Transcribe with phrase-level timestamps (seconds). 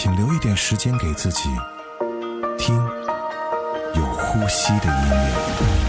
[0.00, 1.48] 请留一点时间给自己，
[2.56, 2.76] 听
[3.96, 5.87] 有呼吸的音乐。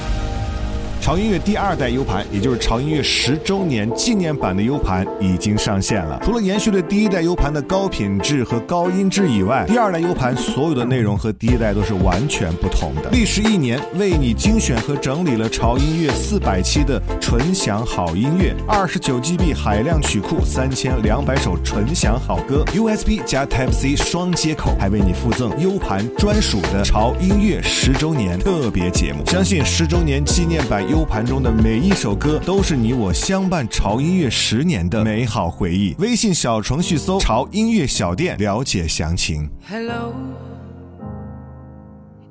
[1.01, 6.19] 潮音乐第二代 U 盘，也就是潮音乐十周年纪念版的 U 盘已经上线了。
[6.23, 13.09] 除了延续了第一代 U 盘的高品质和高音质以外，第二代 U 盘所有的内容和第一代都是完全不同的。
[13.11, 29.25] 历时一年，为你精选和整理了潮音乐四百期的纯享好音乐，二十九 GB 海量曲库，三千两百首纯享好歌，USB 加 Type C 双接口，还为你附赠 U 盘专属的潮音乐十周年特别节目。
[29.25, 30.88] 相信十周年纪念版。
[30.89, 35.95] U 盘中的每一首歌都是你我相伴潮音乐十年的美好回忆。
[35.99, 39.47] 微信小程序搜“潮音乐小店”了解详情。
[39.69, 40.15] Hello,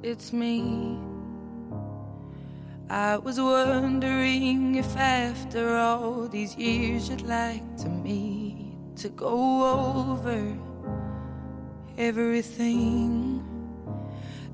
[0.03, 0.98] it's me.
[2.89, 9.62] I was wondering if after all these years you'd like to me to go
[10.17, 10.42] over
[11.97, 13.48] everything.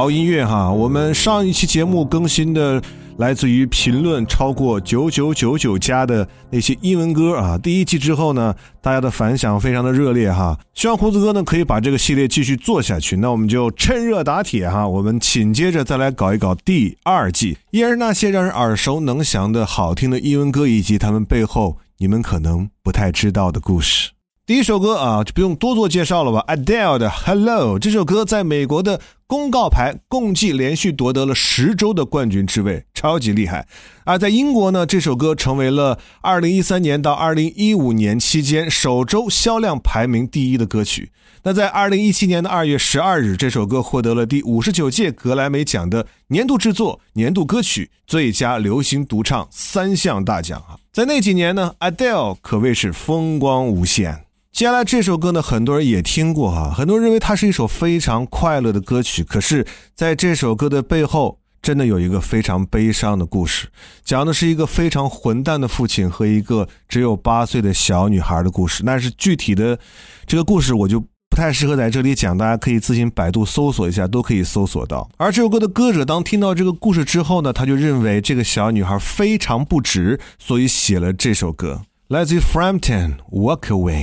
[0.00, 0.70] 这里是潮音乐哈。
[0.70, 2.80] 我们上一期节目更新的
[3.18, 7.58] 来自于评论超过九九九九加的那些英文歌啊。
[7.58, 10.58] 第一季之后呢，大家的反响非常的热烈哈。
[10.72, 13.18] 希望胡子哥呢可以把这个系列继续做下去。
[13.18, 24.12] 那我们就趁热打铁哈，我们紧接着再来搞一搞第二季，依然那些让人耳熟能详的好听的英文歌，以及他们背后你们可能不太知道的故事。
[24.46, 28.98] 第一首歌啊，就不用多做介绍了吧？Adele 的《Hello》这首歌在美国的
[29.30, 33.68] 公告牌共计连续夺得了十周的冠军之位，超级厉害。
[34.02, 41.12] 而在英国呢，这首歌成为了2013年到2015年期间首周销量排名第一的歌曲。
[41.44, 50.74] 那在2017年的2月12日，这首歌获得了第五十九届格莱美奖的年度制作、年度歌曲、最佳流行独唱三项大奖啊！
[50.92, 54.24] 在那几年呢，Adele 可谓是风光无限。
[54.52, 59.24] 接下来这首歌呢，很多人也听过哈，很多人认为它是一首非常快乐的歌曲。
[59.24, 59.64] 可是，
[59.94, 63.68] 在这首歌的背后，真的有一个非常悲伤的故事，
[64.04, 68.82] 讲的是一个非常混蛋的父亲和一个只有八岁的小女孩的故事。
[68.84, 69.78] 但是具体的
[70.26, 71.00] 这个故事，我就
[71.30, 75.08] 不太适合在这里讲，大家可以自行百度搜索一下，都可以搜索到。
[75.16, 84.02] 而这首歌的歌者当听到这个故事之后呢，他就认为这个小女孩非常不值，所以写了这首歌，来自于 Frampton Walk Away。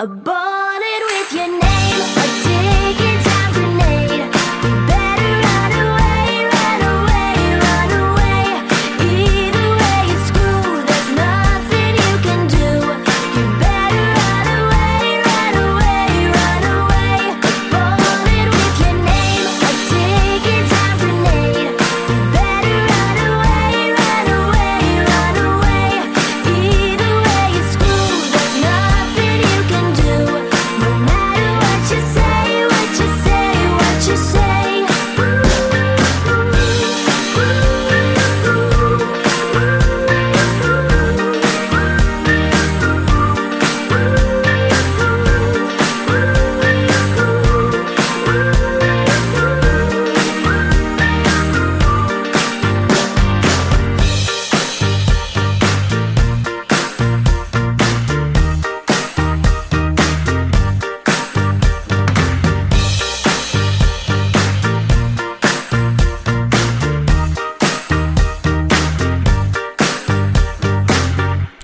[0.00, 1.69] I bought it with your name.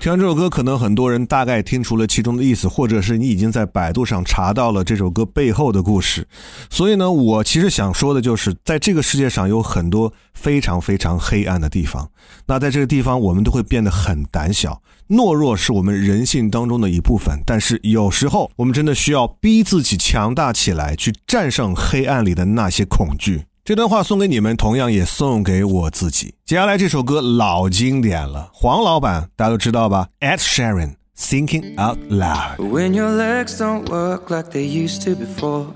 [0.07, 6.29] 听完这首歌，可能很多人大概听出了其中的意思，或者是你已经在百度上查到了这首歌背后的故事。
[6.71, 12.09] 所以呢，我其实想说的就是，在这个世界上有很多非常非常黑暗的地方。
[12.47, 17.41] 那在这个地方，我们都会变得很胆小、懦弱，是我们人性当中的一部分。
[17.45, 23.47] 但是有时候，我们真的需要逼自己强大起来，去战胜黑暗里的那些恐惧。
[23.66, 26.34] 这段话送给你们，同样也送给我自己。
[26.46, 30.10] 接下来这首歌老经典了，黄老板大家都知道吧？
[30.20, 35.68] Ed Sheeran Thinking Out Loud。When your legs don't work like they used to before,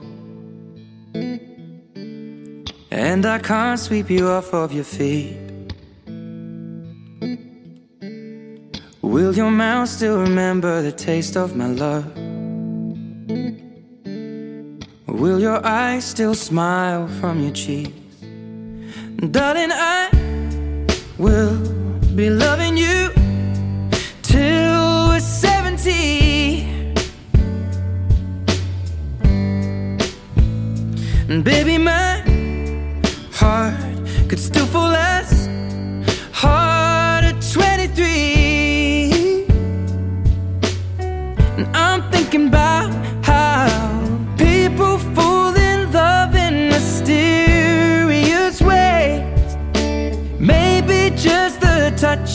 [2.89, 5.37] and I can't sweep you off of your feet.
[9.01, 12.05] Will your mouth still remember the taste of my love?
[15.10, 17.90] Will your eyes still smile from your cheeks?
[19.32, 20.08] Darling, I
[21.18, 21.58] will
[22.14, 23.10] be loving you
[24.22, 26.62] till we're 70.
[31.28, 32.22] And baby, my
[33.32, 33.74] heart
[34.28, 35.48] could still fall as
[36.32, 36.69] hard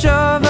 [0.07, 0.44] of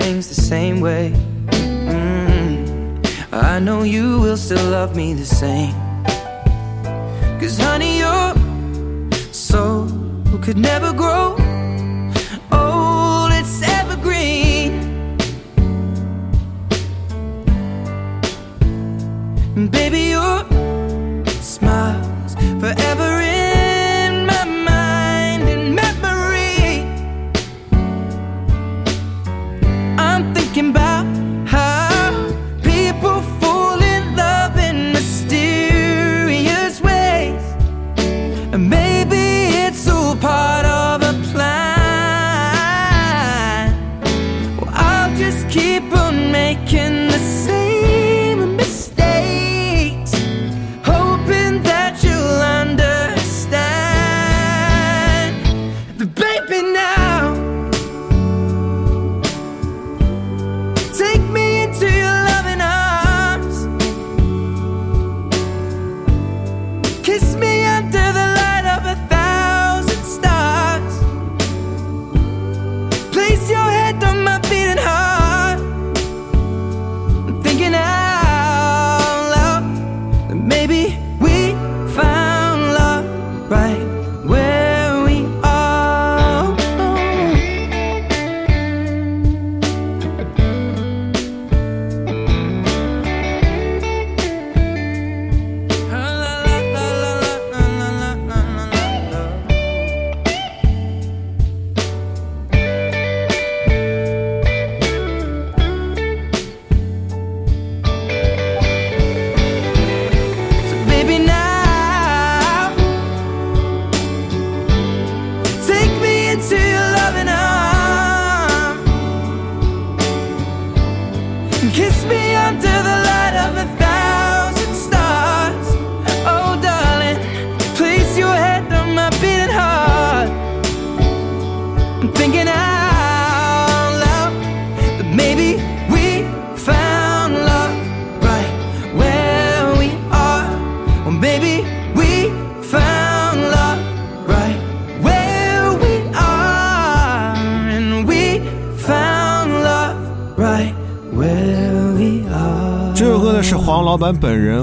[0.00, 1.12] strings the same way.
[1.50, 5.74] Mm, I know you will still love me the same.
[7.38, 8.34] Cause honey, your
[9.32, 9.86] soul
[10.42, 11.43] could never grow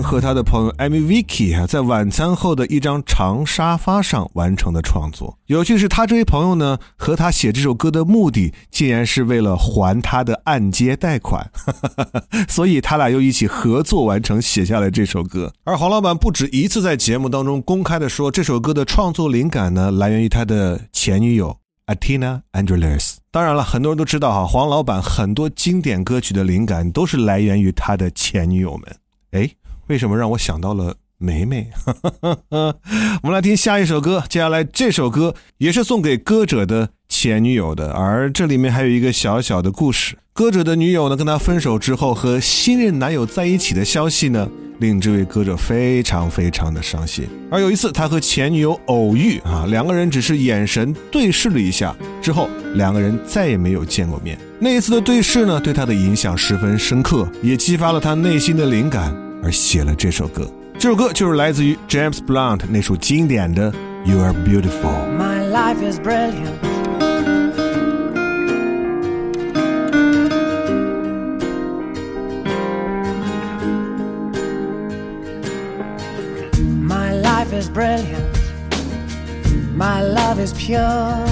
[0.01, 5.38] 和他的朋友 Amy Vicky 啊，在晚餐后的一张长沙发上完成的创作。
[5.48, 11.51] 有趣的是，他这位朋友呢，和他写这首歌的目的，竟然是为了还他的按揭贷款，
[12.50, 15.53] 所以他俩又一起合作完成写下了这首歌。
[15.63, 23.15] 而黄老板不止一次在节目当中公开的说，这首歌的创作灵感呢，来源于他的前女友 Atina Andrews。
[23.31, 28.96] 当然了，很多人都知道哈，黄老板很多经典歌曲的灵感都是来源于他的前女友们。
[29.31, 29.50] 哎，
[29.92, 31.70] 为什么让我想到了梅梅？
[33.22, 40.18] 我们来听下一首歌，接下来这首歌也是送给歌者的前女友的，而这里面还有一个小小的故事。
[40.32, 44.48] 歌者的女友呢，跟他分手之后和新任男友在一起的消息呢？
[44.80, 47.27] 令这位歌者非常非常的伤心。
[47.51, 54.40] 而有一次，他和前女友偶遇啊，两个人只是眼神对视了一下，之后两个人再也没有见过面。
[54.58, 60.50] 那一次的对视呢，对他的影响十分深刻，也激发了他内心的灵感，而写了这首歌。
[60.78, 63.73] 这首歌就是来自于 James Blunt 那首经典的《
[64.04, 66.76] You Are Beautiful》。My life is brilliant.
[77.56, 78.36] is brilliant.
[79.75, 81.25] My love is pure.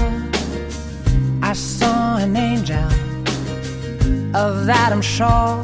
[1.43, 2.83] I saw an angel,
[4.33, 5.63] of that I'm sure.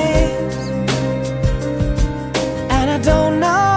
[3.01, 3.70] don't know.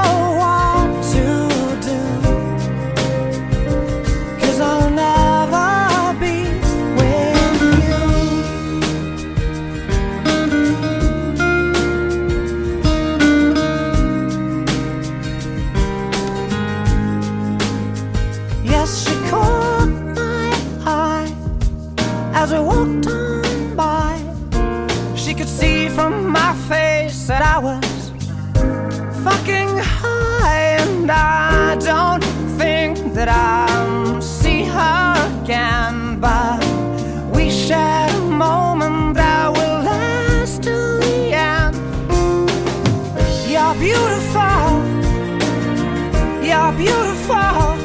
[46.77, 47.77] beautiful.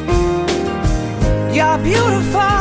[1.54, 2.59] You're beautiful.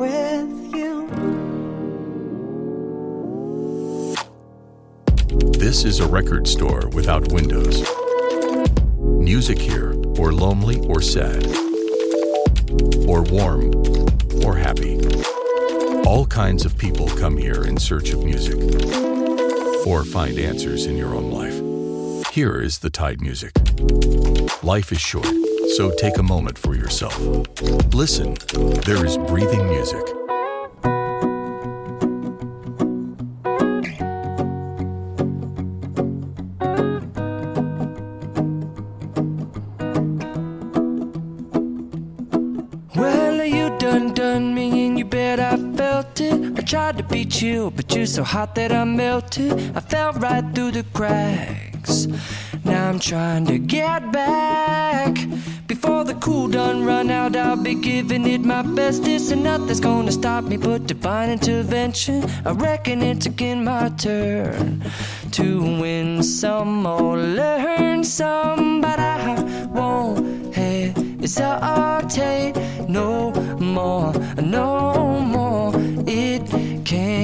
[0.00, 0.06] I
[0.72, 1.44] don't know.
[5.84, 7.82] is a record store without windows.
[8.98, 11.46] Music here, or lonely or sad,
[13.06, 13.70] or warm
[14.44, 14.98] or happy.
[16.06, 18.56] All kinds of people come here in search of music
[19.86, 22.32] or find answers in your own life.
[22.32, 23.52] Here is the Tide Music.
[24.62, 25.28] Life is short,
[25.68, 27.18] so take a moment for yourself.
[27.94, 28.34] Listen,
[28.84, 30.04] there is breathing music.
[42.96, 46.58] Well are you, done done me and you bet I felt it?
[46.58, 49.76] I tried to beat you, but you're so hot that I melted.
[49.76, 52.06] I fell right through the cracks.
[52.64, 54.10] Now I'm trying to get
[58.06, 59.02] giving it my best.
[59.04, 62.22] This and nothing's gonna stop me but divine intervention.
[62.44, 64.82] I reckon it's again my turn
[65.32, 72.54] to win some or learn some, but I won't hesitate
[72.88, 75.72] no more, no more.
[76.06, 76.46] It
[76.84, 77.23] cannot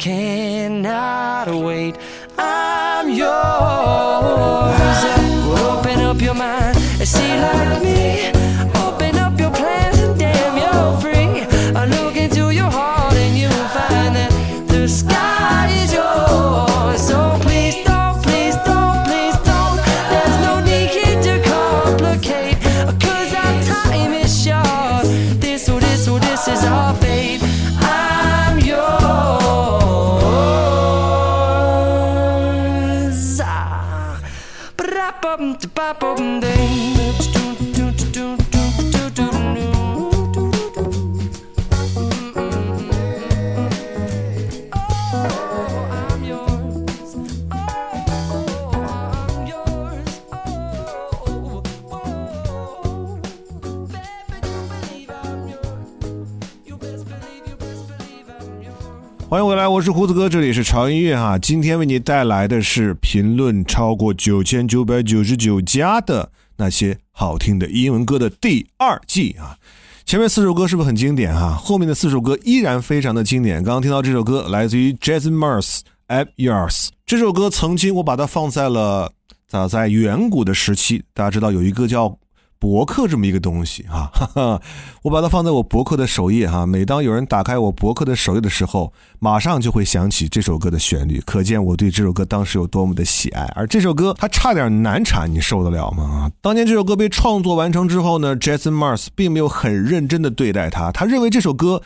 [0.00, 1.94] cannot wait.
[2.38, 3.30] I'm yours.
[5.60, 8.39] Open up your mind and see like me.
[59.80, 61.38] 我是胡子哥，这里是潮音乐哈。
[61.38, 69.56] 今天为你带来的是评论超过九千九百九十九家的那些好听的英文歌的第二季啊。
[70.04, 71.54] 前面四首歌是不是很经典哈？
[71.54, 73.64] 后面的四首歌依然非常的经典。
[73.64, 76.88] 刚刚听到这首歌来自于 Jason Mars，《At Yours》。
[77.06, 79.10] 这首歌曾经我把它放在了
[79.48, 82.18] 早在远古的时期，大家知道有一个叫
[82.60, 84.62] 博客这么一个东西哈，哈哈，
[85.02, 86.66] 我把它放在我博客的首页哈。
[86.66, 93.50] 每当有人打开我博客的首页的时候，马上就会想起这首歌的旋律，可见我对这首歌当时有多么的喜爱。
[93.56, 96.30] 而这首歌它差点难产，你受得了吗？
[96.42, 101.80] 当年这首歌被创作完成之后呢，Jason Mars 并没有很认真的对待它，他认为这首歌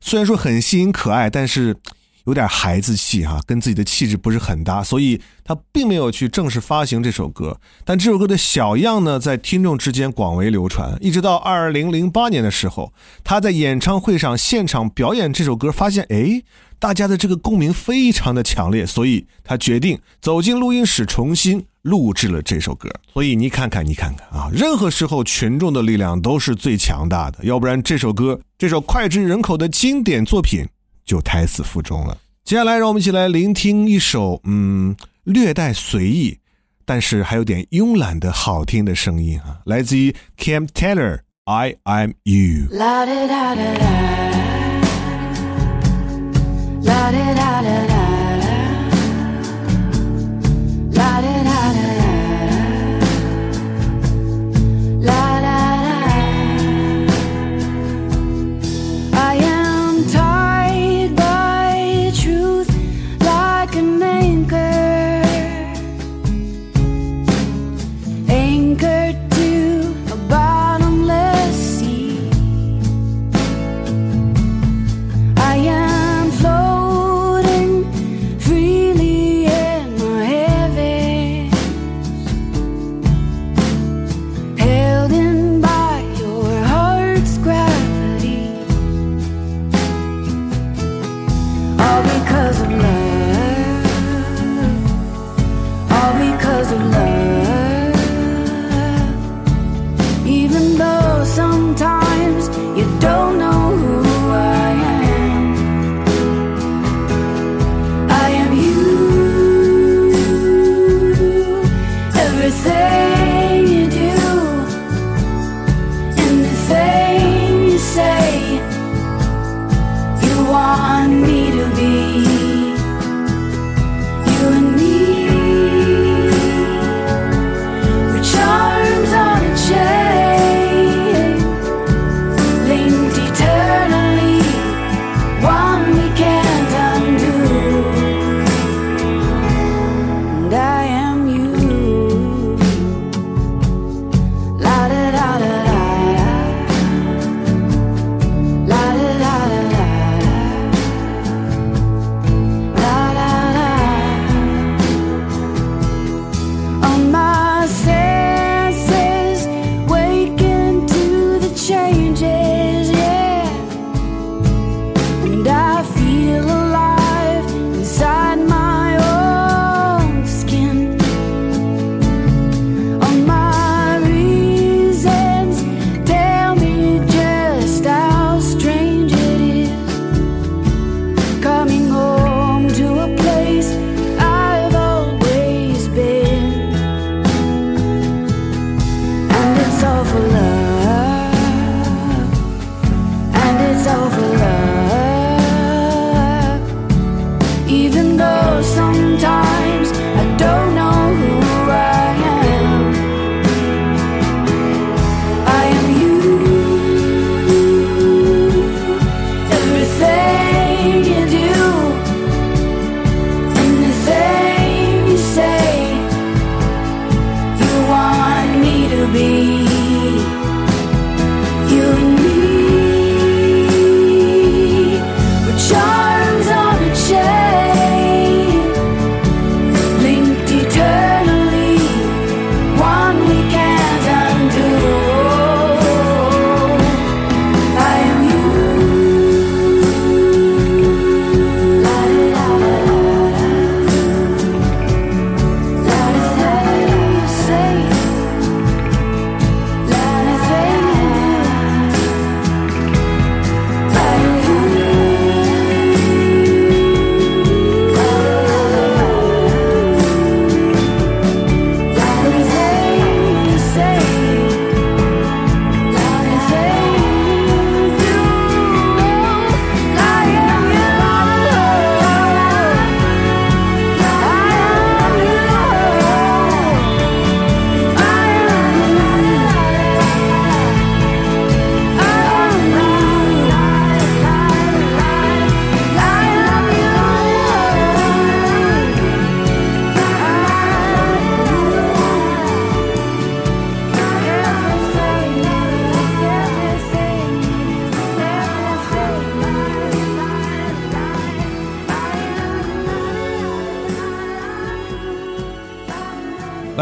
[0.00, 1.76] 虽然说很吸引可爱，但是。
[2.24, 7.58] 有点孩子气哈，跟自己的气质不是很搭，所以他并没有去正式发行这首歌。
[7.84, 12.92] 但这首歌的小样呢，在听众之间广为流传，一直到二零零八年的时候，
[13.24, 16.42] 他在演唱会上现场表演这首歌，发现哎，
[16.78, 22.90] 大家的这个共鸣非常的强烈，所以他决定走进录音室重新录制了这首歌。
[23.12, 30.66] 所以你看看，你看看啊，任何时候群众的力量都是最强大的，要不然这首歌，这首脍炙人口的经典作品。
[31.04, 32.16] 就胎死腹中了。
[32.44, 36.38] 接下来，让我们一起来聆听一首嗯略带随意，
[36.84, 42.68] 但是还有点慵懒的好听的声音啊，来自于 Cam Taylor，《I Am You》。
[42.76, 43.72] 啦啦啦啦啦
[46.82, 47.89] 啦啦啦啦啦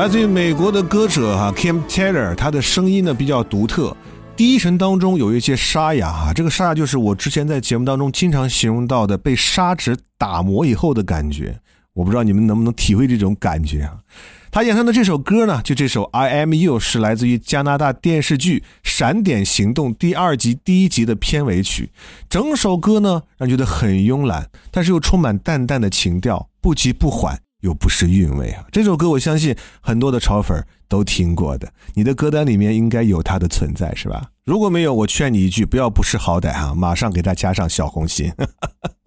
[0.08, 3.94] 来自于美国的歌者哈、Kim Taylor，他的声音呢比较独特，
[4.34, 11.60] 低沉当中有一些沙哑哈、这个沙哑就是我之前在节目当中经常形容到的被砂纸打磨以后的感觉。
[11.92, 13.98] 我不知道你们能不能体会这种感觉啊？
[14.50, 21.90] 他演唱的这首歌呢，就这首《I Am You》是来自于加拿大电视剧《闪点行动》第二集第一集的片尾曲。
[22.30, 28.64] 整首歌呢，让人觉得很慵懒，但是又充满淡淡的情调，不急不缓，又不失韵味啊。
[28.70, 34.30] 这首歌我相信很多的潮粉都听过的，你的歌单里面应该有它的存在，是吧？
[34.44, 38.32] 如果没有，我劝你一句，不要不识好歹哈、马上给它加上小红心。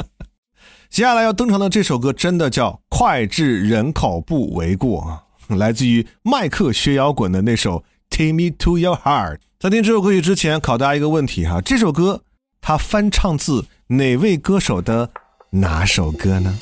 [0.89, 5.23] 接下来要登场的这首歌真的叫脍炙人口不为过啊！
[5.47, 9.35] 来自于麦克学摇滚的那首《Take Me to Your Heart》。
[9.57, 12.23] 在听这首歌曲之前，考大家一个问题哈：这首歌
[12.59, 15.09] 它翻唱自哪位歌手的
[15.51, 16.53] 哪首歌呢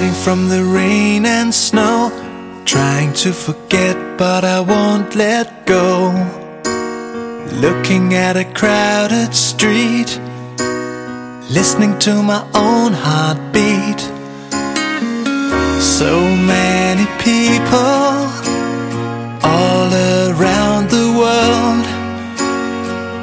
[0.00, 2.10] ？Hiding from the rain and snow,
[2.64, 6.08] trying to forget, but I won't let go.
[7.60, 10.18] Looking at a crowded street,
[11.50, 14.00] listening to my own heartbeat.
[15.82, 16.18] So
[16.54, 18.24] many people
[19.44, 19.90] all
[20.24, 21.84] around the world.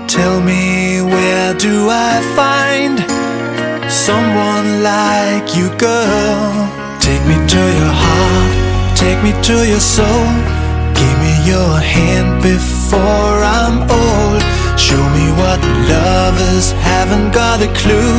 [0.07, 3.06] Tell me, where do I find
[3.89, 6.51] someone like you, girl?
[6.99, 10.27] Take me to your heart, take me to your soul.
[10.93, 14.41] Give me your hand before I'm old.
[14.77, 15.59] Show me what
[15.93, 18.13] lovers haven't got a clue.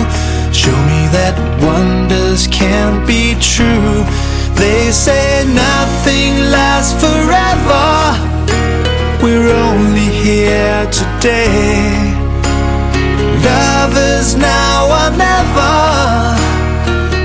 [0.53, 4.05] Show me that wonders can't be true.
[4.55, 7.89] They say nothing lasts forever.
[9.23, 12.08] We're only here today.
[13.79, 15.77] Lovers now or never.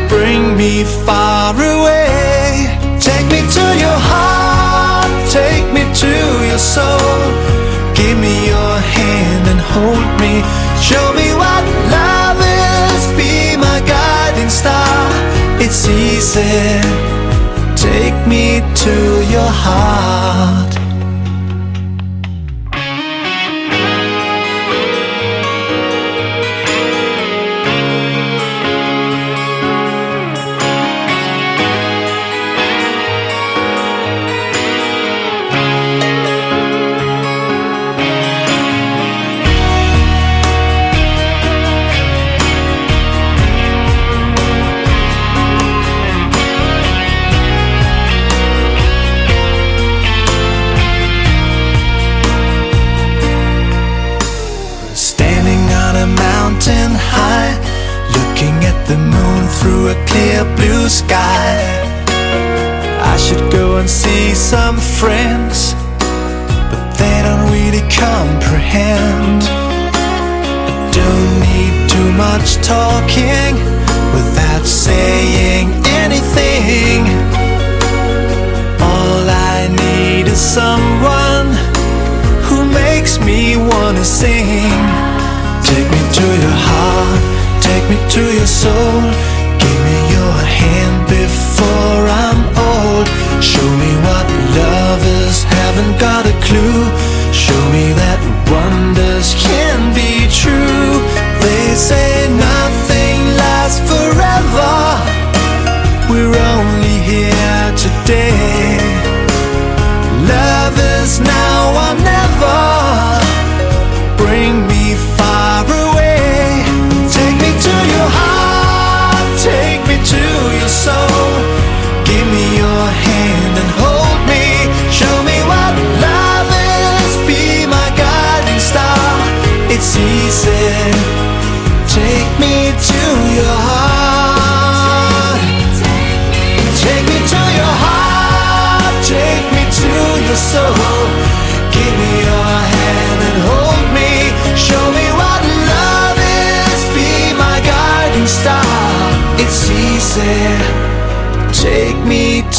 [0.07, 2.77] Bring me far away.
[3.07, 5.09] Take me to your heart.
[5.39, 6.13] Take me to
[6.49, 7.17] your soul.
[7.97, 10.33] Give me your hand and hold me.
[10.89, 11.63] Show me what
[11.97, 13.01] love is.
[13.17, 15.01] Be my guiding star.
[15.65, 16.67] It's easy.
[17.87, 18.95] Take me to
[19.35, 20.82] your heart.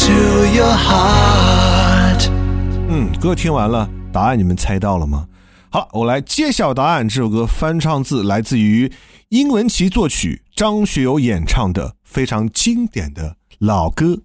[0.05, 0.11] To
[0.55, 2.29] your heart.
[2.87, 5.27] 嗯，歌听完了，答案你们猜到了吗？
[5.71, 7.09] 好，我来揭晓答案。
[7.09, 8.91] 这首歌翻唱自来自于
[9.29, 14.05] 英文奇作曲、张学友演唱的非常经典的老歌《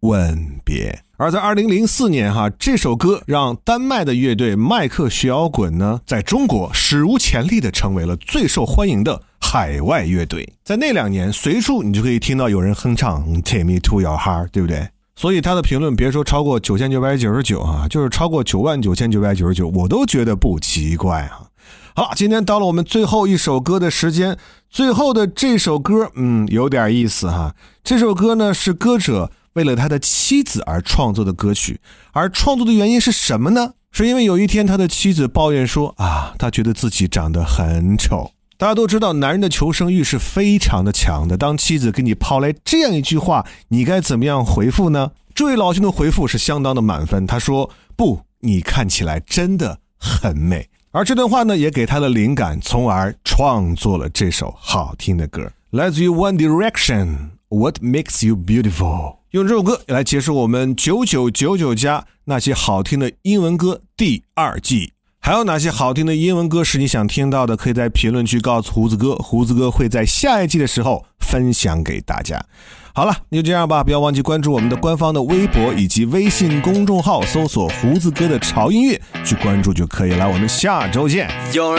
[0.00, 0.92] 吻别》。
[1.16, 10.52] 而在二零零四年，哈，这首歌让丹麦的乐队麦克学摇滚呢，在中国史无前例的成为了最受欢迎的海外乐队。
[10.62, 14.88] 在那两年，随处你就可以听到有人哼唱《Take Me to Your Heart》，对不对？
[15.22, 21.46] 所以他的评论别说超过九千九百九十九啊，就是超过九万九千九百九十九，我都觉得不奇怪啊。
[21.94, 24.36] 好，今天到了我们最后一首歌的时间，
[24.68, 27.54] 最后的这首歌，嗯，有点意思哈。
[27.84, 33.74] 这首歌呢是歌者为了他的妻子而创作的歌曲，而创作的原因是什么呢？
[33.92, 38.32] 是因为有一天他的妻子抱怨说啊，他觉得自己长得很丑。
[38.58, 41.36] 大家都知道，男人的求生欲是非常的强的。
[41.36, 45.10] 当妻子给你抛来这样一句话，你该怎么样回复呢？
[45.34, 47.26] 这位老兄的回复是相当的满分。
[47.26, 57.30] 他说：“不，你看起来真的很美。”而这段话呢，也给他的灵感，从而创作了这首好听的歌，来自于 One Direction。
[57.48, 59.16] What makes you beautiful？
[59.30, 64.92] 用这首歌来结束我们九九九九加那些好听的英文歌第二季。
[65.24, 67.56] 还有哪些好听的英文歌是你想听到的？
[67.56, 72.44] 可以在评论区告诉胡子哥，胡子哥会在下一季的时候分享给大家。
[72.92, 80.28] 好了，那就这样吧，不要忘记关注我们的官方的微博以及微信公众号，搜索“胡子哥的潮音乐”去关注就可以了。
[80.28, 81.30] 我们下周见。
[81.52, 81.78] You're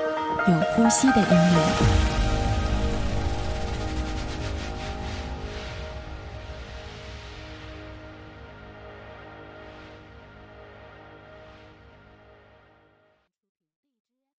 [0.47, 2.10] 有呼吸的音乐。